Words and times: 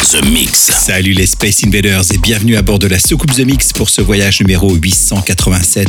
The 0.00 0.24
Mix. 0.24 0.70
Salut 0.80 1.12
les 1.12 1.26
Space 1.26 1.62
Invaders 1.62 2.04
et 2.14 2.18
bienvenue 2.18 2.56
à 2.56 2.62
bord 2.62 2.78
de 2.78 2.86
la 2.86 2.98
soucoupe 2.98 3.32
The 3.34 3.40
Mix 3.40 3.72
pour 3.74 3.90
ce 3.90 4.00
voyage 4.00 4.40
numéro 4.40 4.74
887. 4.74 5.88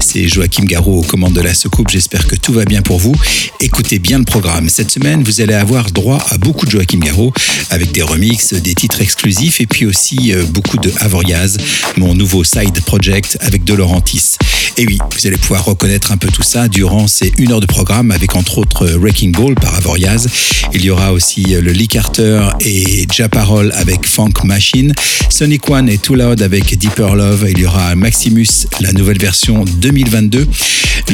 C'est 0.00 0.26
Joachim 0.26 0.64
Garraud 0.64 1.00
aux 1.00 1.02
commandes 1.02 1.34
de 1.34 1.42
la 1.42 1.52
soucoupe, 1.52 1.90
j'espère 1.90 2.26
que 2.26 2.34
tout 2.34 2.52
va 2.54 2.64
bien 2.64 2.80
pour 2.80 2.98
vous. 2.98 3.14
Écoutez 3.60 3.98
bien 3.98 4.18
le 4.18 4.24
programme. 4.24 4.70
Cette 4.70 4.90
semaine, 4.90 5.22
vous 5.22 5.42
allez 5.42 5.54
avoir 5.54 5.90
droit 5.90 6.24
à 6.30 6.38
beaucoup 6.38 6.64
de 6.64 6.70
Joachim 6.70 6.98
Garraud 6.98 7.32
avec 7.70 7.92
des 7.92 8.02
remixes, 8.02 8.54
des 8.54 8.74
titres 8.74 9.02
exclusifs 9.02 9.60
et 9.60 9.66
puis 9.66 9.84
aussi 9.84 10.32
euh, 10.32 10.44
beaucoup 10.44 10.78
de 10.78 10.90
Avoriaz, 11.00 11.58
mon 11.98 12.14
nouveau 12.14 12.44
side 12.44 12.80
project 12.80 13.36
avec 13.42 13.64
De 13.64 13.74
Laurentis. 13.74 14.38
Et 14.78 14.86
oui, 14.86 14.98
vous 15.14 15.26
allez 15.26 15.36
pouvoir 15.36 15.66
reconnaître 15.66 16.12
un 16.12 16.16
peu 16.16 16.28
tout 16.28 16.42
ça 16.42 16.66
durant 16.68 17.06
ces 17.06 17.32
une 17.36 17.52
heure 17.52 17.60
de 17.60 17.66
programme 17.66 18.10
avec 18.10 18.34
entre 18.34 18.58
autres 18.58 18.86
Wrecking 18.88 19.32
Ball 19.32 19.54
par 19.54 19.74
Avoriaz. 19.74 20.26
Il 20.72 20.82
y 20.82 20.88
aura 20.88 21.12
aussi 21.12 21.42
le 21.42 21.72
Lee 21.72 21.88
Carter 21.88 22.48
et 22.60 23.06
Avec 23.42 24.06
Funk 24.06 24.44
Machine, 24.44 24.94
Sonic 25.28 25.68
One 25.68 25.88
et 25.88 25.98
Too 25.98 26.14
Loud 26.14 26.42
avec 26.42 26.78
Deeper 26.78 27.16
Love. 27.16 27.46
Il 27.50 27.58
y 27.58 27.66
aura 27.66 27.96
Maximus, 27.96 28.46
la 28.80 28.92
nouvelle 28.92 29.18
version 29.18 29.64
2022, 29.64 30.46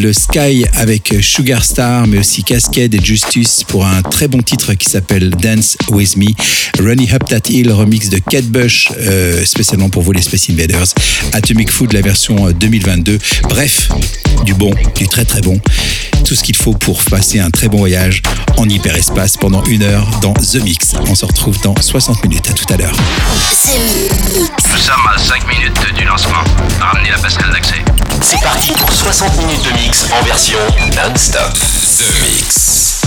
le 0.01 0.13
Sky 0.13 0.67
avec 0.75 1.15
Sugar 1.23 1.65
Star, 1.65 2.07
mais 2.07 2.19
aussi 2.19 2.45
Cascade 2.45 2.95
et 2.95 3.03
Justice 3.03 3.65
pour 3.67 3.87
un 3.87 4.03
très 4.03 4.29
bon 4.29 4.43
titre 4.43 4.75
qui 4.75 4.91
s'appelle 4.91 5.31
Dance 5.31 5.79
With 5.91 6.19
Me, 6.19 6.27
Running 6.79 7.11
Up 7.15 7.25
That 7.29 7.49
Hill, 7.51 7.73
remix 7.73 8.11
de 8.11 8.19
Cat 8.19 8.43
Bush, 8.43 8.91
euh, 8.99 9.45
spécialement 9.47 9.89
pour 9.89 10.03
vous 10.03 10.13
les 10.13 10.23
Space 10.23 10.51
Invaders, 10.51 10.89
Atomic 11.33 11.71
Food, 11.71 11.95
la 11.95 12.03
version 12.03 12.51
2022. 12.53 13.19
Bref, 13.49 13.89
du 14.45 14.53
bon, 14.53 14.75
du 14.95 15.09
très 15.09 15.25
très 15.25 15.41
bon. 15.41 15.59
Tout 16.25 16.35
ce 16.35 16.43
qu'il 16.43 16.57
faut 16.57 16.73
pour 16.73 17.03
passer 17.05 17.41
un 17.41 17.51
très 17.51 17.69
bon 17.69 17.79
voyage 17.79 18.23
en 18.57 18.69
hyperespace 18.69 19.37
pendant 19.37 19.63
une 19.65 19.83
heure 19.83 20.07
dans 20.21 20.35
The 20.35 20.57
Mix. 20.63 20.95
On 21.09 21.15
se 21.15 21.25
retrouve 21.25 21.59
dans 21.63 21.75
60 21.81 22.23
minutes. 22.25 22.49
À 22.51 22.53
tout 22.53 22.73
à 22.73 22.77
l'heure. 22.77 22.97
Nous 24.71 24.79
sommes 24.79 25.09
à 25.15 25.19
5 25.19 25.49
minutes 25.49 25.95
du 25.97 26.05
lancement. 26.05 26.45
Ramenez 26.81 27.11
la 27.11 27.19
passerelle 27.19 27.53
d'accès. 27.53 27.83
C'est 28.23 28.41
parti 28.43 28.73
pour 28.73 28.93
60 28.93 29.37
minutes 29.39 29.65
de 29.65 29.71
mix 29.83 30.07
en 30.19 30.25
version 30.25 30.59
non-stop. 30.97 31.53
The 31.99 32.05
Mix. 32.23 33.03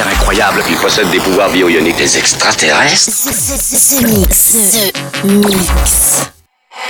super 0.00 0.12
incroyable. 0.12 0.62
Il 0.68 0.76
possède 0.76 1.10
des 1.10 1.18
pouvoirs 1.18 1.50
bio-ioniques. 1.50 1.96
Des 1.96 2.18
extraterrestres? 2.18 3.10
The, 3.10 3.32
the, 4.52 4.92
the, 5.22 5.46
mix. 5.46 6.30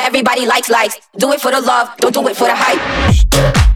Everybody 0.06 0.46
likes 0.46 0.68
likes. 0.68 0.98
Do 1.18 1.32
it 1.32 1.40
for 1.40 1.50
the 1.50 1.60
love. 1.60 1.88
Don't 2.00 2.14
do 2.14 2.28
it 2.28 2.36
for 2.36 2.46
the 2.46 2.54
hype. 2.54 3.69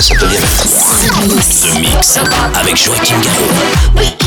que 0.00 0.20
ça. 0.20 1.66
The 1.66 1.80
Mix 1.80 2.18
avec 2.54 2.76
Joachim 2.76 3.16
Garou. 3.20 4.17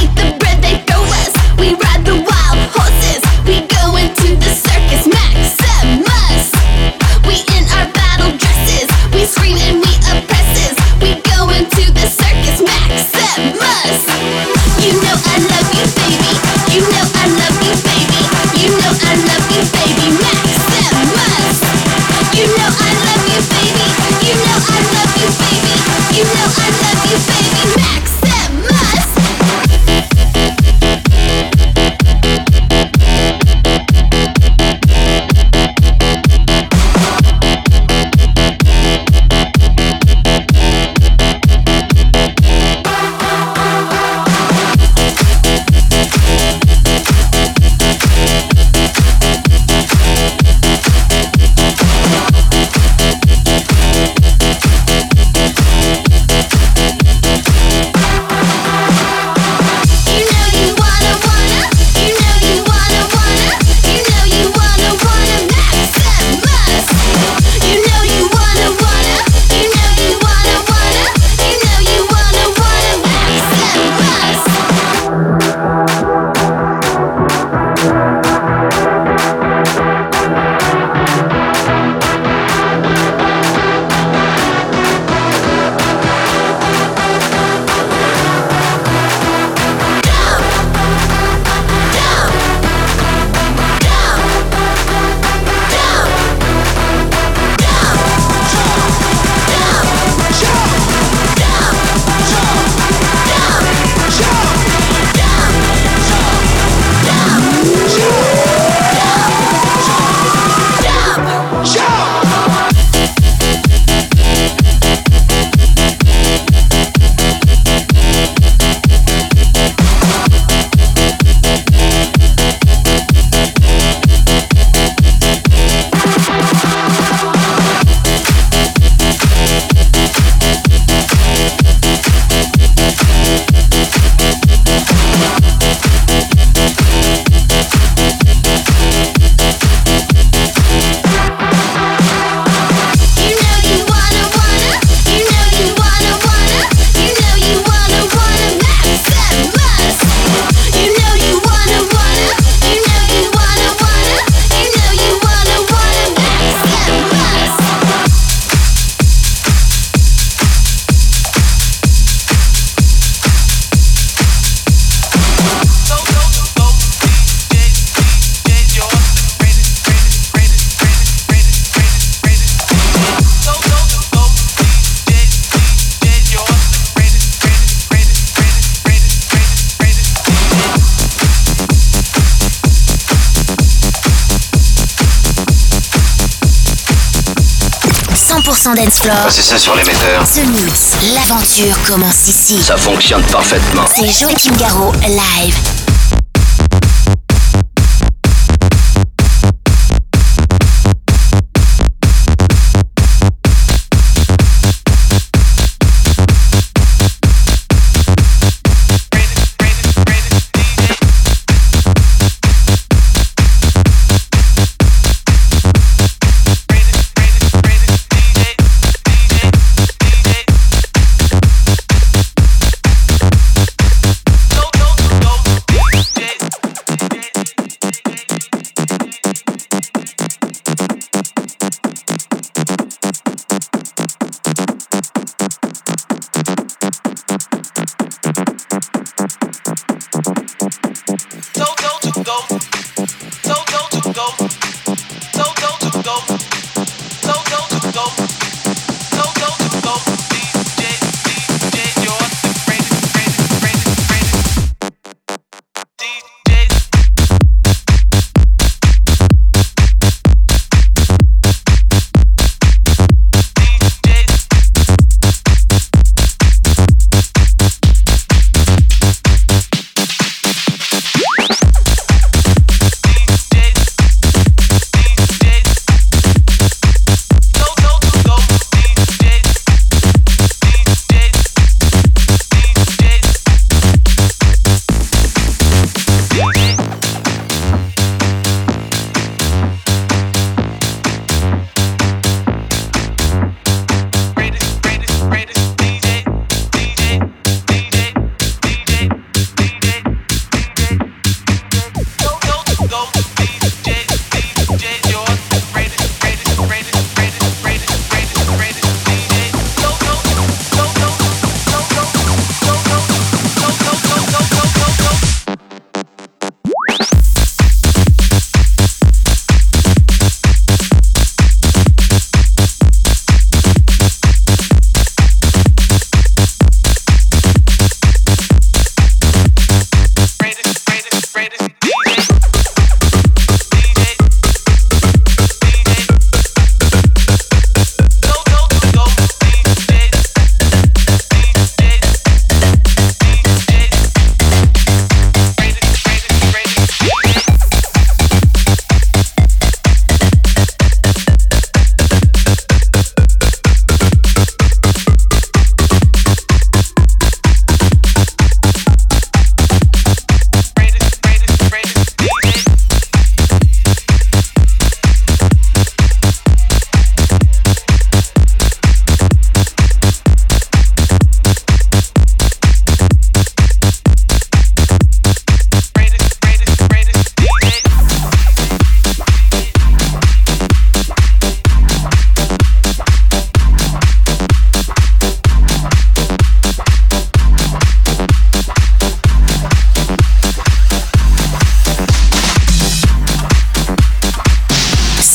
100% 188.72 188.76
dance 188.76 189.00
floor. 189.00 189.16
C'est 189.30 189.42
ça 189.42 189.58
sur 189.58 189.76
l'émetteur. 189.76 190.24
The 190.24 190.46
Mix, 190.48 190.98
l'aventure 191.14 191.76
commence 191.88 192.28
ici. 192.28 192.62
Ça 192.62 192.78
fonctionne 192.78 193.24
parfaitement. 193.24 193.86
C'est 193.94 194.12
Joachim 194.12 194.54
Garraud, 194.58 194.92
live. 195.08 195.81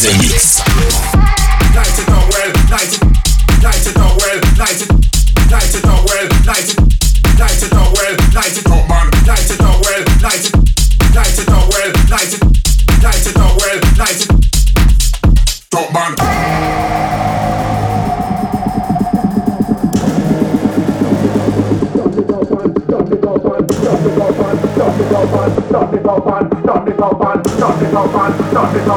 The 0.00 0.16
Mix. 0.18 0.47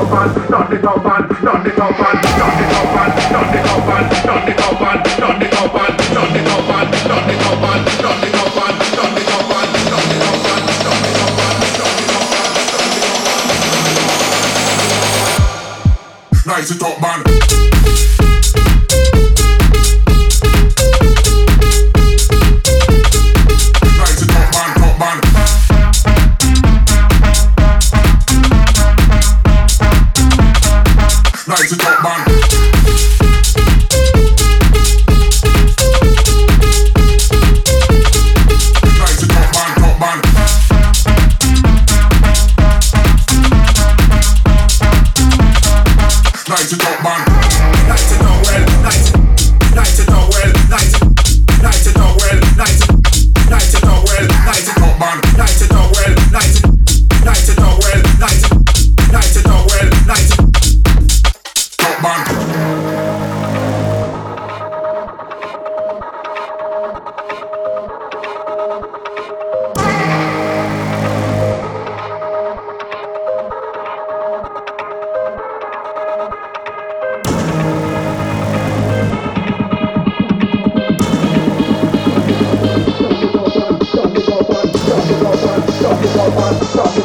up 0.02 0.36
and, 0.36 0.48
turn 0.48 0.78
it 0.78 0.86
up 0.86 1.06
and, 1.06 1.30
turn 1.38 1.68
it 1.68 1.80
up 1.80 2.00
and, 2.00 2.24
turn 2.24 2.64
it 2.64 2.74
up 2.74 2.91
man. 2.91 2.91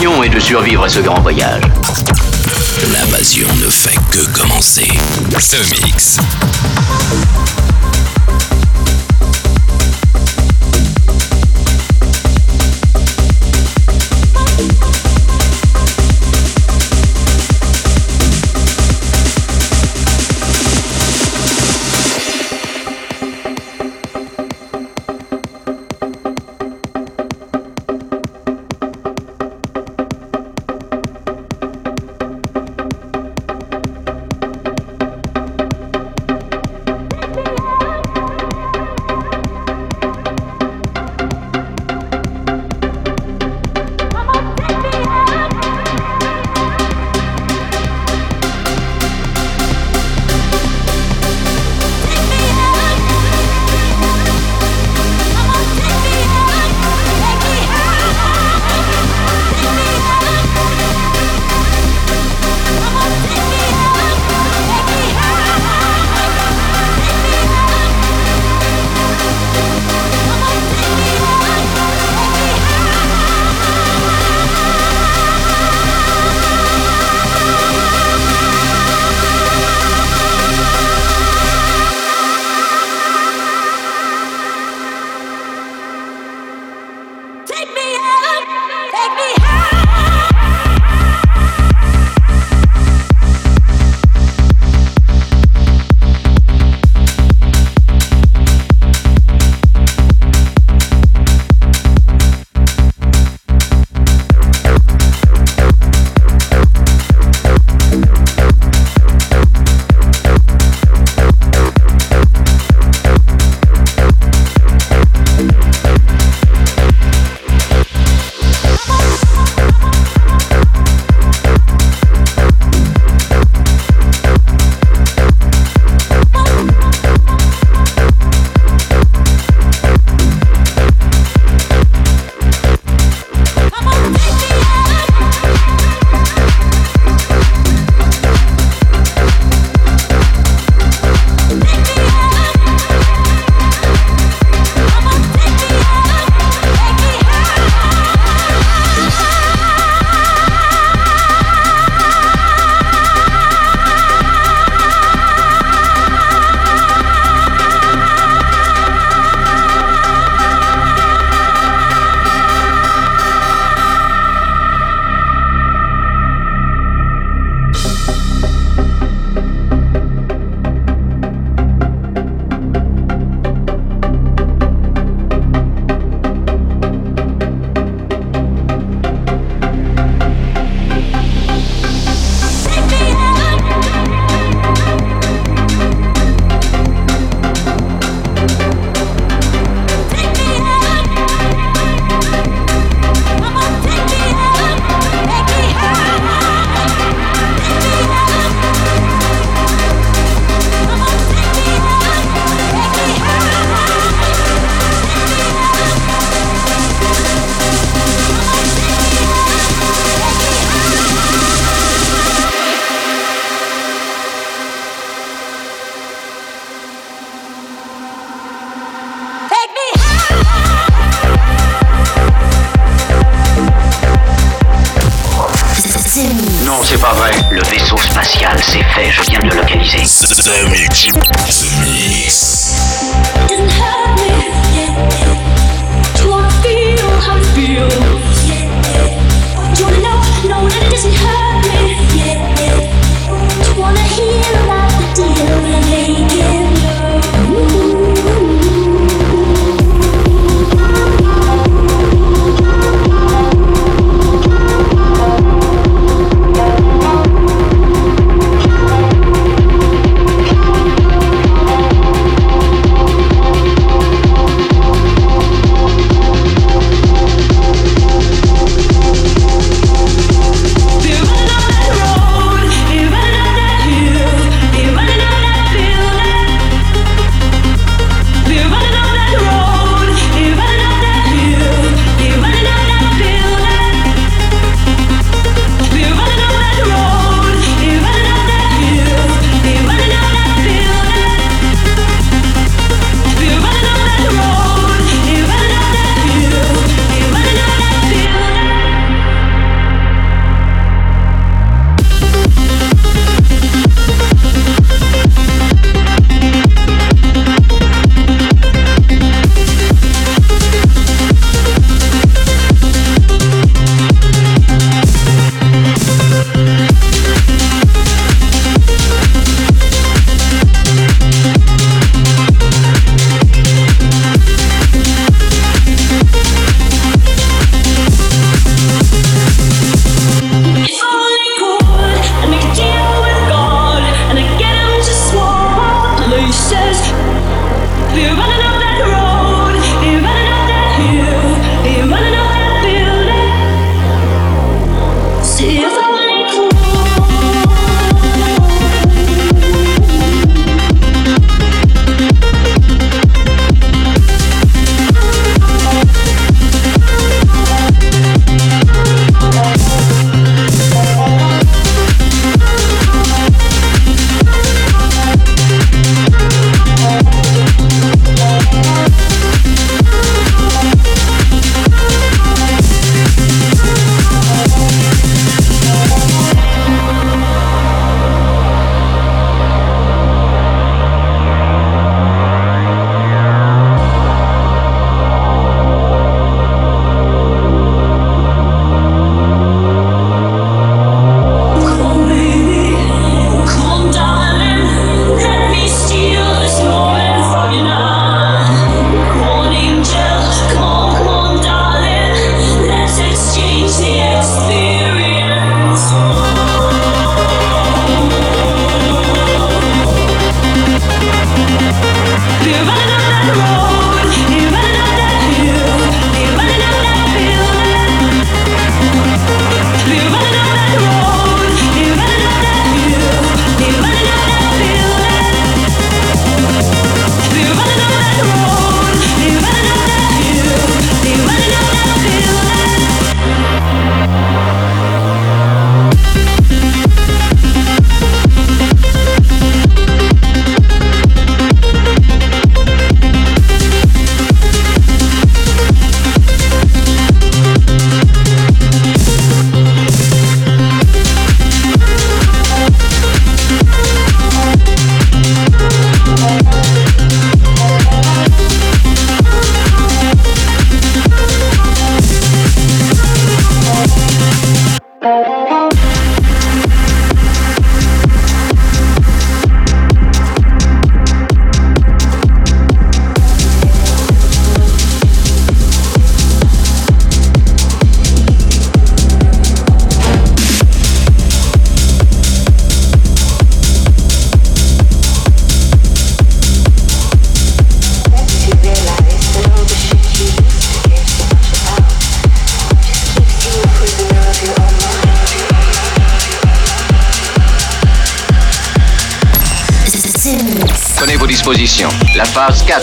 Mission 0.00 0.22
est 0.22 0.30
de 0.30 0.40
survivre 0.40 0.84
à 0.84 0.88
ce 0.88 1.00
grand 1.00 1.20
voyage. 1.20 1.62
L'invasion 2.90 3.46
ne 3.62 3.68
fait 3.68 3.98
que 4.10 4.26
commencer. 4.32 4.88
Ce 5.38 5.56
Mix. 5.84 6.18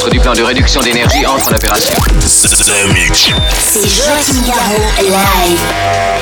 du 0.09 0.19
plan 0.19 0.33
de 0.33 0.41
réduction 0.41 0.81
d'énergie 0.81 1.25
entre 1.25 1.51
en 1.51 1.55
opération. 1.55 1.95
C'est 2.19 3.87
live. 5.01 6.16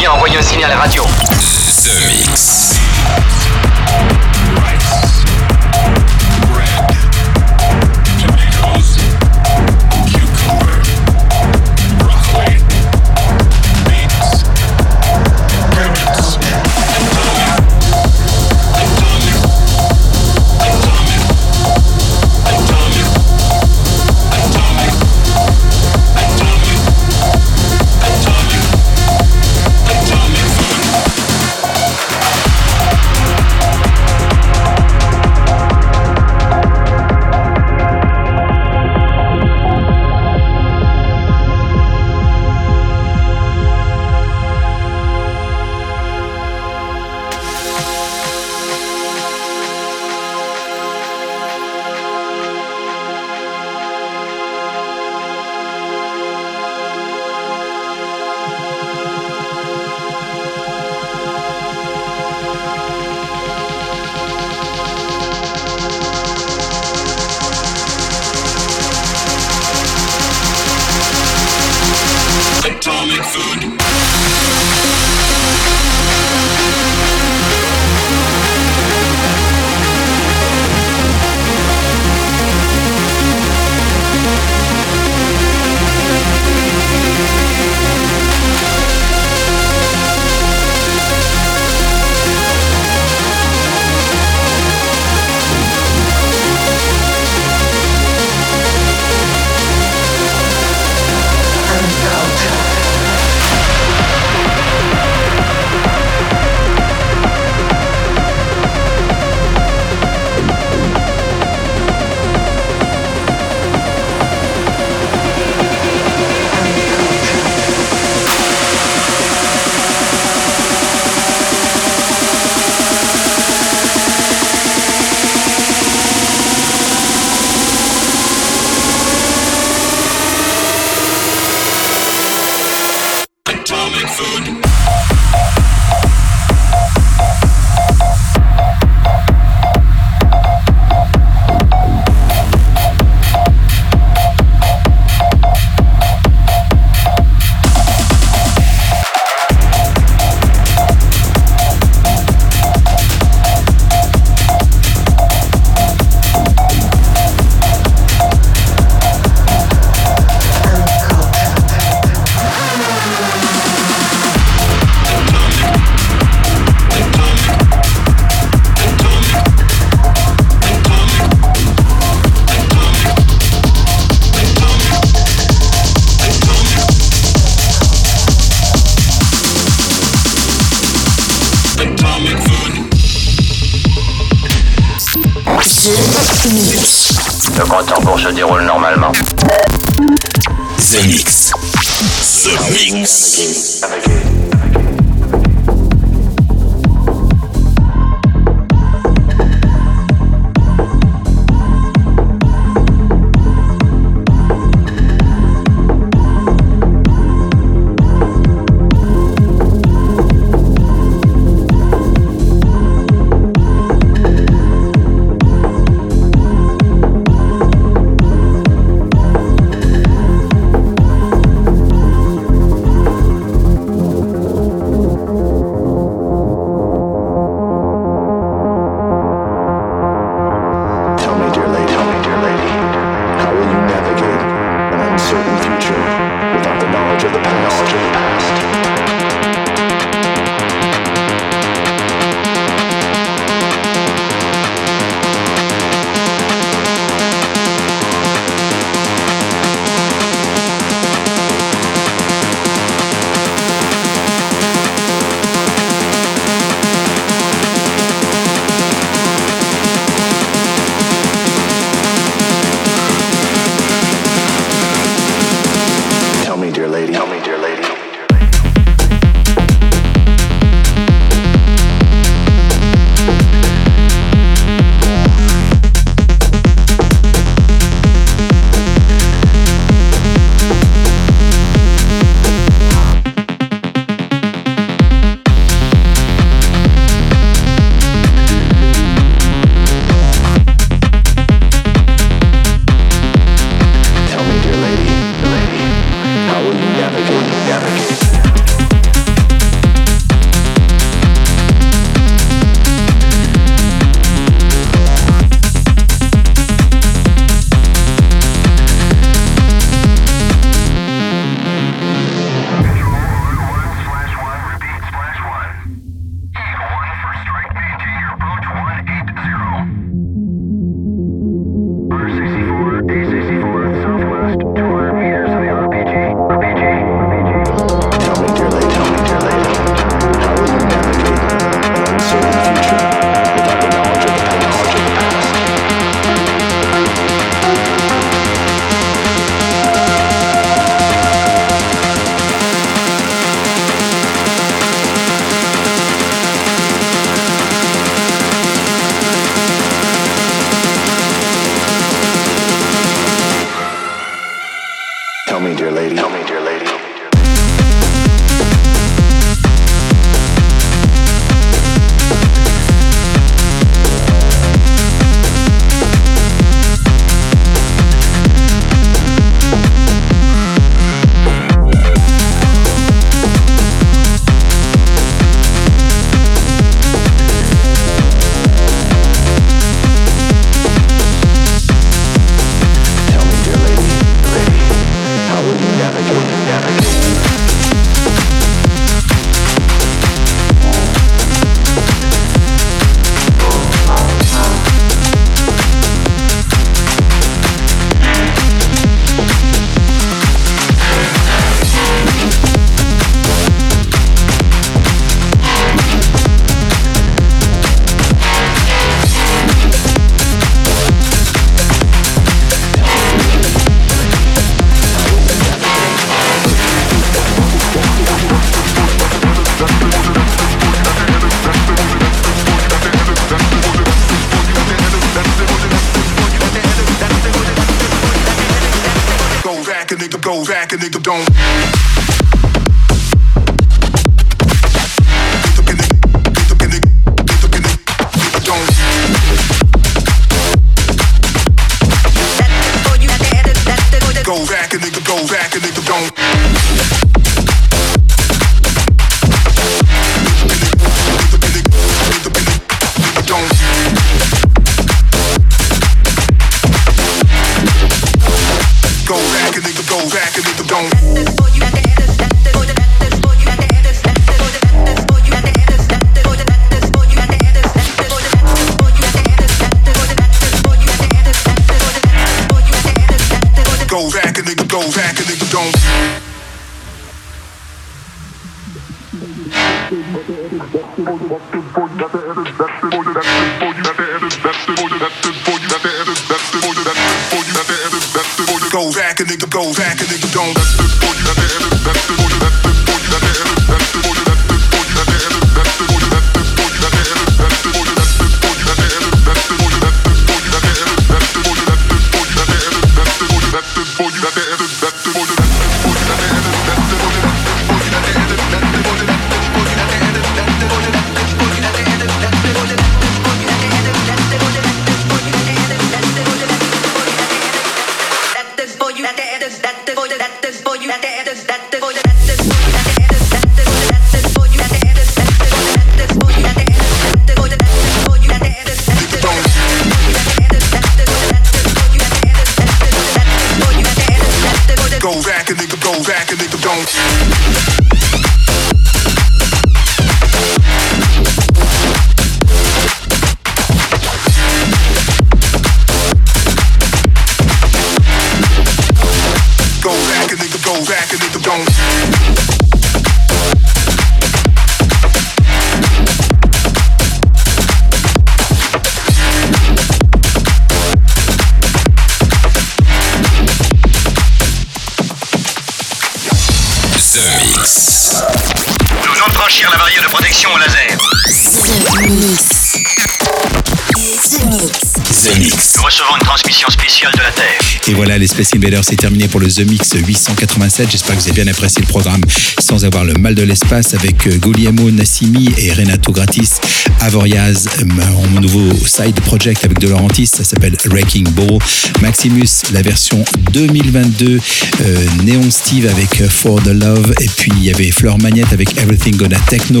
Voilà, 578.38 578.42
les 578.42 578.46
Space 578.46 578.74
Invaders, 578.76 579.04
c'est 579.04 579.16
terminé 579.16 579.48
pour 579.48 579.58
le 579.58 579.66
The 579.66 579.88
Mix 579.88 580.12
887. 580.14 581.10
J'espère 581.10 581.36
que 581.36 581.42
vous 581.42 581.48
avez 581.48 581.62
bien 581.62 581.72
apprécié 581.72 582.02
le 582.02 582.06
programme. 582.06 582.40
Sans 582.78 583.04
avoir 583.04 583.24
le 583.24 583.34
mal 583.34 583.54
de 583.54 583.62
l'espace 583.62 584.14
avec 584.14 584.46
euh, 584.46 584.56
Guglielmo 584.58 585.10
Nassimi 585.10 585.70
et 585.76 585.92
Renato 585.92 586.30
Gratis, 586.30 586.80
Avoriaz, 587.20 587.88
euh, 587.98 588.04
mon 588.04 588.60
nouveau 588.60 588.94
side 589.06 589.40
project 589.40 589.84
avec 589.84 589.98
De 589.98 590.08
ça 590.44 590.64
s'appelle 590.64 590.96
Wrecking 591.06 591.48
Ball, 591.50 591.78
Maximus, 592.22 592.68
la 592.92 593.02
version 593.02 593.44
2022, 593.72 594.60
euh, 595.00 595.26
Neon 595.44 595.70
Steve 595.70 596.06
avec 596.06 596.40
euh, 596.40 596.48
For 596.48 596.80
the 596.82 596.88
Love, 596.88 597.34
et 597.40 597.48
puis 597.56 597.72
il 597.76 597.84
y 597.84 597.90
avait 597.90 598.10
Fleur 598.10 598.38
Magnette 598.38 598.72
avec 598.72 598.96
Everything 598.98 599.36
Gonna 599.36 599.58
Techno, 599.68 600.00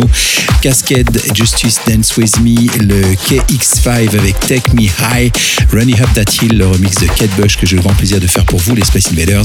Cascade, 0.62 1.20
Justice 1.34 1.80
Dance 1.86 2.16
With 2.16 2.40
Me, 2.40 2.54
le 2.82 3.14
KX5 3.14 4.16
avec 4.16 4.38
Take 4.40 4.74
Me 4.74 4.84
High, 4.84 5.32
Running 5.72 6.00
Up 6.00 6.08
That 6.14 6.30
Hill, 6.40 6.56
le 6.58 6.66
remix 6.66 6.94
de 6.96 7.06
Kate 7.06 7.34
Bush 7.36 7.56
que 7.56 7.66
j'ai 7.66 7.76
le 7.76 7.82
grand 7.82 7.94
plaisir 7.94 8.20
de 8.20 8.26
faire 8.26 8.37
pour 8.44 8.60
vous, 8.60 8.74
les 8.74 8.84
Space 8.84 9.10
Invaders. 9.12 9.44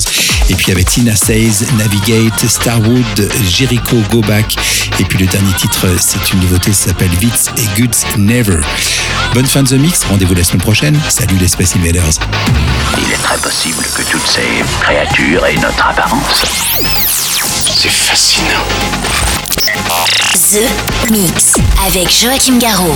Et 0.50 0.56
puis 0.56 0.72
avec 0.72 0.88
Tina 0.90 1.16
Says, 1.16 1.66
Navigate, 1.78 2.48
Starwood, 2.48 3.32
Jericho, 3.50 3.98
Go 4.12 4.22
Back. 4.22 4.56
Et 5.00 5.04
puis 5.04 5.20
le 5.20 5.26
dernier 5.28 5.54
titre, 5.54 5.88
c'est 6.00 6.34
une 6.34 6.40
nouveauté, 6.42 6.74
ça 6.74 6.90
s'appelle 6.90 7.10
Vitz 7.20 7.50
et 7.58 7.82
Goods 7.82 8.18
Never. 8.18 8.60
Bonne 9.34 9.46
fin 9.46 9.64
de 9.64 9.70
The 9.70 9.74
Mix, 9.74 10.04
rendez-vous 10.04 10.36
la 10.36 10.44
semaine 10.44 10.62
prochaine. 10.62 11.00
Salut 11.10 11.38
les 11.38 11.48
Space 11.48 11.76
Invaders. 11.76 12.20
Il 12.98 13.12
est 13.12 13.22
très 13.24 13.38
possible 13.38 13.84
que 13.96 14.04
toutes 14.04 14.28
ces 14.28 14.64
créatures 14.82 15.46
aient 15.46 15.58
notre 15.58 15.86
apparence. 15.86 16.46
C'est 17.80 17.90
fascinant. 17.90 18.64
The 20.52 21.12
Mix 21.12 21.56
avec 21.88 22.10
Joachim 22.12 22.60
Garraud. 22.60 22.96